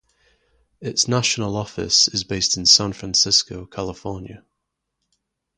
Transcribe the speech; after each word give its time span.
Its 0.81 1.07
national 1.07 1.55
office 1.55 2.07
is 2.07 2.23
based 2.23 2.57
in 2.57 2.65
San 2.65 2.91
Francisco, 2.91 3.67
California. 3.67 4.43